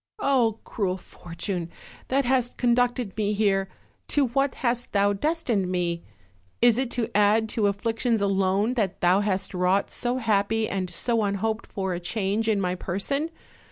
[0.17, 1.69] Oh, cruel fortune!
[2.07, 3.69] that hast con ducted me here,
[4.07, 6.01] to what hast thou destined me?
[6.59, 11.21] Is it to add to afflictions alone, that thou hast wrought so happy and so
[11.23, 13.29] unhoped for a change in my person?